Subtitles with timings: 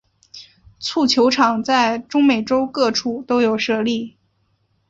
[0.79, 4.17] 蹴球场在中美洲各处都有设立。